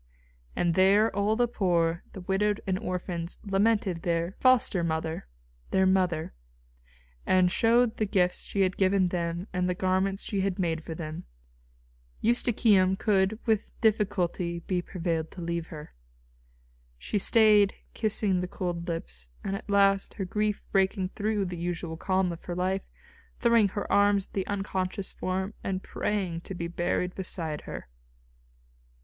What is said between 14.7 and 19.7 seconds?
prevailed to leave her. She stayed kissing the cold lips, and at